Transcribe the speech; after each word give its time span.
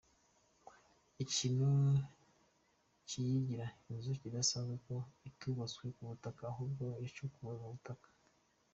Ikintu 1.23 1.67
kiyigira 3.07 3.65
inzu 3.91 4.11
idasanzwe 4.27 4.69
ni 4.85 4.93
uko 4.95 4.95
itubatswe 5.29 5.85
ku 5.95 6.01
butaka 6.09 6.41
ahubwo 6.51 6.83
yacukuwe 7.03 7.53
mu 7.61 7.67
butaka. 7.75 8.07